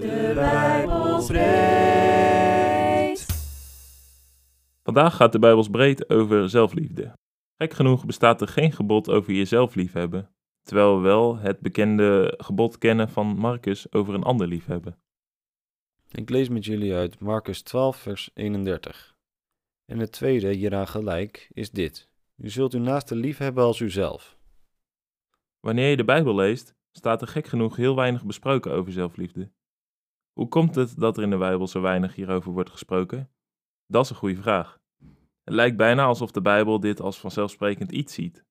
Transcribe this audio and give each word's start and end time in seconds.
De 0.00 0.32
Bijbel 0.34 1.20
spreekt. 1.20 1.56
Vandaag 4.82 5.16
gaat 5.16 5.32
de 5.32 5.38
Bijbels 5.38 5.68
breed 5.68 6.10
over 6.10 6.50
zelfliefde. 6.50 7.12
Gek 7.56 7.72
genoeg 7.72 8.06
bestaat 8.06 8.40
er 8.40 8.48
geen 8.48 8.72
gebod 8.72 9.10
over 9.10 9.32
jezelf 9.32 9.74
liefhebben, 9.74 10.30
terwijl 10.62 10.96
we 10.96 11.02
wel 11.02 11.38
het 11.38 11.60
bekende 11.60 12.34
gebod 12.36 12.78
kennen 12.78 13.08
van 13.08 13.26
Marcus 13.26 13.92
over 13.92 14.14
een 14.14 14.22
ander 14.22 14.46
liefhebben. 14.46 14.98
Ik 16.10 16.30
lees 16.30 16.48
met 16.48 16.64
jullie 16.64 16.94
uit 16.94 17.20
Marcus 17.20 17.62
12, 17.62 17.96
vers 17.96 18.30
31. 18.34 19.16
En 19.86 19.98
het 19.98 20.12
tweede, 20.12 20.52
hieraan 20.52 20.88
gelijk, 20.88 21.50
is 21.52 21.70
dit: 21.70 22.08
U 22.36 22.50
zult 22.50 22.74
uw 22.74 22.80
naaste 22.80 23.14
liefhebben 23.14 23.64
als 23.64 23.80
uzelf. 23.80 24.36
Wanneer 25.60 25.90
je 25.90 25.96
de 25.96 26.04
Bijbel 26.04 26.34
leest, 26.34 26.74
staat 26.92 27.22
er 27.22 27.28
gek 27.28 27.46
genoeg 27.46 27.76
heel 27.76 27.96
weinig 27.96 28.24
besproken 28.24 28.72
over 28.72 28.92
zelfliefde. 28.92 29.50
Hoe 30.36 30.48
komt 30.48 30.74
het 30.74 30.98
dat 30.98 31.16
er 31.16 31.22
in 31.22 31.30
de 31.30 31.36
Bijbel 31.36 31.66
zo 31.66 31.80
weinig 31.80 32.14
hierover 32.14 32.52
wordt 32.52 32.70
gesproken? 32.70 33.30
Dat 33.86 34.04
is 34.04 34.10
een 34.10 34.16
goede 34.16 34.42
vraag. 34.42 34.78
Het 35.44 35.54
lijkt 35.54 35.76
bijna 35.76 36.04
alsof 36.04 36.30
de 36.30 36.40
Bijbel 36.40 36.80
dit 36.80 37.00
als 37.00 37.20
vanzelfsprekend 37.20 37.92
iets 37.92 38.14
ziet. 38.14 38.44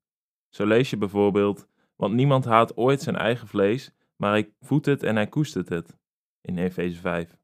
Zo 0.49 0.65
lees 0.65 0.89
je 0.89 0.97
bijvoorbeeld: 0.97 1.67
Want 1.95 2.13
niemand 2.13 2.45
haat 2.45 2.77
ooit 2.77 3.01
zijn 3.01 3.15
eigen 3.15 3.47
vlees, 3.47 3.91
maar 4.15 4.31
hij 4.31 4.53
voedt 4.59 4.85
het 4.85 5.03
en 5.03 5.15
hij 5.15 5.27
koestert 5.27 5.69
het. 5.69 5.97
In 6.41 6.57
Efeze 6.57 6.99
5. 6.99 7.37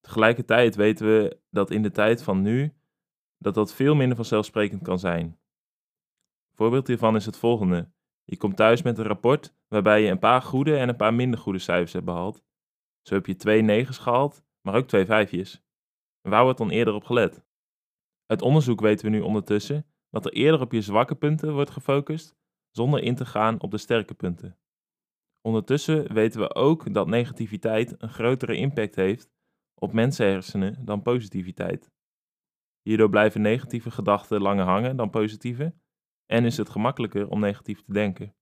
Tegelijkertijd 0.00 0.74
weten 0.74 1.06
we 1.06 1.40
dat 1.50 1.70
in 1.70 1.82
de 1.82 1.90
tijd 1.90 2.22
van 2.22 2.42
nu 2.42 2.74
dat 3.38 3.54
dat 3.54 3.74
veel 3.74 3.94
minder 3.94 4.16
vanzelfsprekend 4.16 4.82
kan 4.82 4.98
zijn. 4.98 5.38
Voorbeeld 6.54 6.86
hiervan 6.86 7.16
is 7.16 7.26
het 7.26 7.36
volgende. 7.36 7.90
Je 8.24 8.36
komt 8.36 8.56
thuis 8.56 8.82
met 8.82 8.98
een 8.98 9.06
rapport 9.06 9.54
waarbij 9.68 10.02
je 10.02 10.10
een 10.10 10.18
paar 10.18 10.42
goede 10.42 10.76
en 10.76 10.88
een 10.88 10.96
paar 10.96 11.14
minder 11.14 11.40
goede 11.40 11.58
cijfers 11.58 11.92
hebt 11.92 12.04
behaald. 12.04 12.44
Zo 13.06 13.14
heb 13.14 13.26
je 13.26 13.36
twee 13.36 13.62
negens 13.62 13.98
gehaald, 13.98 14.44
maar 14.60 14.74
ook 14.74 14.86
twee 14.86 15.04
vijfjes. 15.04 15.62
Waar 16.20 16.42
wordt 16.42 16.58
dan 16.58 16.70
eerder 16.70 16.94
op 16.94 17.04
gelet? 17.04 17.44
Uit 18.26 18.42
onderzoek 18.42 18.80
weten 18.80 19.04
we 19.04 19.10
nu 19.10 19.20
ondertussen 19.20 19.86
dat 20.10 20.24
er 20.24 20.32
eerder 20.32 20.60
op 20.60 20.72
je 20.72 20.80
zwakke 20.80 21.14
punten 21.14 21.52
wordt 21.52 21.70
gefocust, 21.70 22.36
zonder 22.70 23.02
in 23.02 23.14
te 23.14 23.26
gaan 23.26 23.60
op 23.60 23.70
de 23.70 23.78
sterke 23.78 24.14
punten. 24.14 24.58
Ondertussen 25.40 26.12
weten 26.12 26.40
we 26.40 26.54
ook 26.54 26.94
dat 26.94 27.06
negativiteit 27.06 28.02
een 28.02 28.08
grotere 28.08 28.56
impact 28.56 28.94
heeft 28.94 29.30
op 29.74 29.92
mensenhersenen 29.92 30.84
dan 30.84 31.02
positiviteit. 31.02 31.92
Hierdoor 32.82 33.10
blijven 33.10 33.40
negatieve 33.40 33.90
gedachten 33.90 34.40
langer 34.40 34.64
hangen 34.64 34.96
dan 34.96 35.10
positieve 35.10 35.74
en 36.26 36.44
is 36.44 36.56
het 36.56 36.68
gemakkelijker 36.68 37.28
om 37.28 37.40
negatief 37.40 37.82
te 37.82 37.92
denken. 37.92 38.36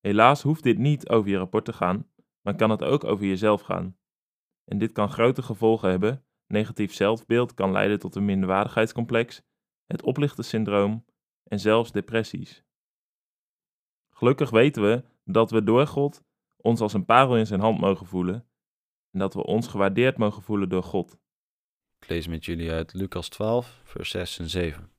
Helaas 0.00 0.42
hoeft 0.42 0.62
dit 0.62 0.78
niet 0.78 1.08
over 1.08 1.30
je 1.30 1.36
rapport 1.36 1.64
te 1.64 1.72
gaan, 1.72 2.09
maar 2.40 2.56
kan 2.56 2.70
het 2.70 2.82
ook 2.82 3.04
over 3.04 3.26
jezelf 3.26 3.60
gaan. 3.60 3.98
En 4.64 4.78
dit 4.78 4.92
kan 4.92 5.10
grote 5.10 5.42
gevolgen 5.42 5.90
hebben. 5.90 6.24
Negatief 6.46 6.94
zelfbeeld 6.94 7.54
kan 7.54 7.72
leiden 7.72 7.98
tot 7.98 8.14
een 8.14 8.24
minderwaardigheidscomplex, 8.24 9.42
het 9.86 10.02
oplichtersyndroom 10.02 11.04
en 11.44 11.60
zelfs 11.60 11.92
depressies. 11.92 12.64
Gelukkig 14.14 14.50
weten 14.50 14.82
we 14.82 15.04
dat 15.24 15.50
we 15.50 15.62
door 15.62 15.86
God 15.86 16.24
ons 16.56 16.80
als 16.80 16.92
een 16.92 17.04
parel 17.04 17.36
in 17.36 17.46
zijn 17.46 17.60
hand 17.60 17.80
mogen 17.80 18.06
voelen 18.06 18.48
en 19.10 19.18
dat 19.18 19.34
we 19.34 19.44
ons 19.44 19.66
gewaardeerd 19.66 20.16
mogen 20.18 20.42
voelen 20.42 20.68
door 20.68 20.82
God. 20.82 21.18
Ik 21.98 22.08
lees 22.08 22.26
met 22.26 22.44
jullie 22.44 22.70
uit 22.70 22.92
Lucas 22.94 23.28
12, 23.28 23.80
vers 23.84 24.10
6 24.10 24.38
en 24.38 24.48
7. 24.48 24.92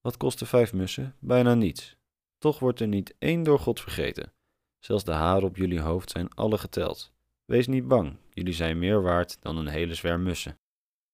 Wat 0.00 0.16
kosten 0.16 0.46
vijf 0.46 0.72
mussen? 0.72 1.16
Bijna 1.20 1.54
niets. 1.54 1.96
Toch 2.38 2.58
wordt 2.58 2.80
er 2.80 2.88
niet 2.88 3.16
één 3.18 3.42
door 3.42 3.58
God 3.58 3.80
vergeten. 3.80 4.32
Zelfs 4.78 5.04
de 5.04 5.12
haren 5.12 5.48
op 5.48 5.56
jullie 5.56 5.80
hoofd 5.80 6.10
zijn 6.10 6.34
alle 6.34 6.58
geteld. 6.58 7.12
Wees 7.44 7.66
niet 7.66 7.88
bang, 7.88 8.16
jullie 8.30 8.52
zijn 8.52 8.78
meer 8.78 9.02
waard 9.02 9.42
dan 9.42 9.56
een 9.56 9.68
hele 9.68 9.94
zwerm 9.94 10.22
mussen. 10.22 10.58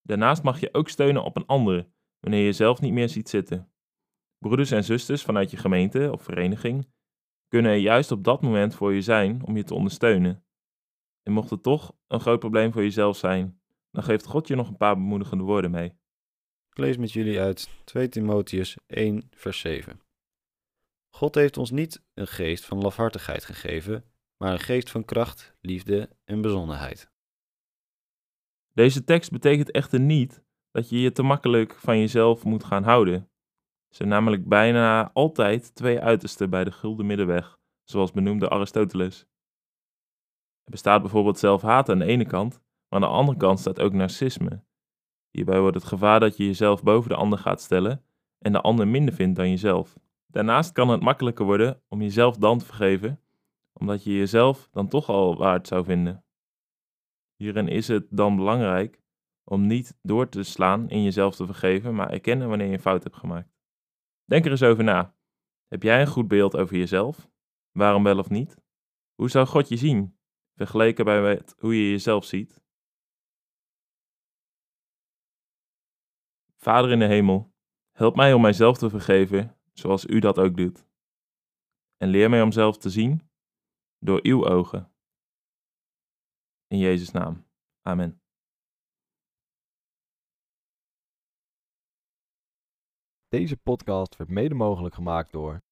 Daarnaast 0.02 0.42
mag 0.42 0.60
je 0.60 0.74
ook 0.74 0.88
steunen 0.88 1.24
op 1.24 1.36
een 1.36 1.46
ander 1.46 1.86
wanneer 2.20 2.44
je 2.44 2.52
zelf 2.52 2.80
niet 2.80 2.92
meer 2.92 3.08
ziet 3.08 3.28
zitten. 3.28 3.68
Broeders 4.38 4.70
en 4.70 4.84
zusters 4.84 5.22
vanuit 5.22 5.50
je 5.50 5.56
gemeente 5.56 6.12
of 6.12 6.22
vereniging 6.22 6.86
kunnen 7.48 7.72
er 7.72 7.78
juist 7.78 8.10
op 8.10 8.24
dat 8.24 8.42
moment 8.42 8.74
voor 8.74 8.92
je 8.92 9.02
zijn 9.02 9.44
om 9.44 9.56
je 9.56 9.64
te 9.64 9.74
ondersteunen. 9.74 10.44
En 11.22 11.32
mocht 11.32 11.50
het 11.50 11.62
toch 11.62 11.96
een 12.06 12.20
groot 12.20 12.38
probleem 12.38 12.72
voor 12.72 12.82
jezelf 12.82 13.16
zijn, 13.16 13.60
dan 13.90 14.02
geeft 14.02 14.26
God 14.26 14.48
je 14.48 14.54
nog 14.54 14.68
een 14.68 14.76
paar 14.76 14.94
bemoedigende 14.94 15.44
woorden 15.44 15.70
mee. 15.70 15.88
Ik 16.70 16.78
lees 16.78 16.96
met 16.96 17.12
jullie 17.12 17.40
uit 17.40 17.68
2 17.84 18.08
Timotheus 18.08 18.76
1, 18.86 19.28
vers 19.30 19.58
7. 19.58 20.03
God 21.14 21.34
heeft 21.34 21.56
ons 21.56 21.70
niet 21.70 22.04
een 22.14 22.26
geest 22.26 22.64
van 22.64 22.78
lafhartigheid 22.78 23.44
gegeven, 23.44 24.04
maar 24.36 24.52
een 24.52 24.58
geest 24.58 24.90
van 24.90 25.04
kracht, 25.04 25.56
liefde 25.60 26.10
en 26.24 26.40
bezonnenheid. 26.40 27.12
Deze 28.72 29.04
tekst 29.04 29.30
betekent 29.30 29.70
echter 29.70 30.00
niet 30.00 30.44
dat 30.70 30.88
je 30.88 31.00
je 31.00 31.12
te 31.12 31.22
makkelijk 31.22 31.74
van 31.74 31.98
jezelf 31.98 32.44
moet 32.44 32.64
gaan 32.64 32.82
houden. 32.82 33.14
Er 33.88 33.96
zijn 33.96 34.08
namelijk 34.08 34.48
bijna 34.48 35.12
altijd 35.12 35.74
twee 35.74 36.00
uitersten 36.00 36.50
bij 36.50 36.64
de 36.64 36.72
gulden 36.72 37.06
middenweg, 37.06 37.58
zoals 37.84 38.12
benoemde 38.12 38.48
Aristoteles. 38.48 39.20
Er 40.64 40.70
bestaat 40.70 41.00
bijvoorbeeld 41.00 41.38
zelfhaat 41.38 41.88
aan 41.88 41.98
de 41.98 42.04
ene 42.04 42.26
kant, 42.26 42.52
maar 42.88 43.02
aan 43.02 43.08
de 43.08 43.16
andere 43.16 43.38
kant 43.38 43.60
staat 43.60 43.80
ook 43.80 43.92
narcisme. 43.92 44.64
Hierbij 45.30 45.60
wordt 45.60 45.76
het 45.76 45.84
gevaar 45.84 46.20
dat 46.20 46.36
je 46.36 46.44
jezelf 46.44 46.82
boven 46.82 47.08
de 47.08 47.16
ander 47.16 47.38
gaat 47.38 47.60
stellen 47.60 48.04
en 48.38 48.52
de 48.52 48.60
ander 48.60 48.88
minder 48.88 49.14
vindt 49.14 49.36
dan 49.36 49.50
jezelf. 49.50 49.96
Daarnaast 50.34 50.72
kan 50.72 50.88
het 50.88 51.02
makkelijker 51.02 51.44
worden 51.44 51.82
om 51.88 52.00
jezelf 52.00 52.36
dan 52.36 52.58
te 52.58 52.64
vergeven, 52.64 53.20
omdat 53.72 54.04
je 54.04 54.12
jezelf 54.12 54.68
dan 54.72 54.88
toch 54.88 55.08
al 55.08 55.36
waard 55.36 55.66
zou 55.66 55.84
vinden. 55.84 56.24
Hierin 57.36 57.68
is 57.68 57.88
het 57.88 58.06
dan 58.10 58.36
belangrijk 58.36 59.02
om 59.44 59.66
niet 59.66 59.98
door 60.02 60.28
te 60.28 60.42
slaan 60.42 60.88
in 60.90 61.02
jezelf 61.02 61.36
te 61.36 61.46
vergeven, 61.46 61.94
maar 61.94 62.10
erkennen 62.10 62.48
wanneer 62.48 62.66
je 62.66 62.72
een 62.72 62.80
fout 62.80 63.02
hebt 63.02 63.16
gemaakt. 63.16 63.48
Denk 64.24 64.44
er 64.44 64.50
eens 64.50 64.62
over 64.62 64.84
na. 64.84 65.14
Heb 65.68 65.82
jij 65.82 66.00
een 66.00 66.06
goed 66.06 66.28
beeld 66.28 66.56
over 66.56 66.76
jezelf? 66.76 67.30
Waarom 67.72 68.02
wel 68.02 68.18
of 68.18 68.30
niet? 68.30 68.56
Hoe 69.14 69.30
zou 69.30 69.46
God 69.46 69.68
je 69.68 69.76
zien, 69.76 70.18
vergeleken 70.54 71.04
bij 71.04 71.42
hoe 71.58 71.76
je 71.76 71.90
jezelf 71.90 72.24
ziet? 72.24 72.62
Vader 76.56 76.90
in 76.90 76.98
de 76.98 77.06
hemel, 77.06 77.52
help 77.92 78.16
mij 78.16 78.32
om 78.32 78.40
mijzelf 78.40 78.78
te 78.78 78.90
vergeven 78.90 79.56
zoals 79.74 80.04
u 80.06 80.18
dat 80.18 80.38
ook 80.38 80.56
doet. 80.56 80.86
En 81.96 82.08
leer 82.08 82.30
mij 82.30 82.42
om 82.42 82.52
zelf 82.52 82.78
te 82.78 82.90
zien 82.90 83.30
door 83.98 84.20
uw 84.22 84.46
ogen. 84.46 84.92
In 86.66 86.78
Jezus' 86.78 87.10
naam. 87.10 87.46
Amen. 87.80 88.22
Deze 93.28 93.56
podcast 93.56 94.16
werd 94.16 94.30
mede 94.30 94.54
mogelijk 94.54 94.94
gemaakt 94.94 95.32
door 95.32 95.62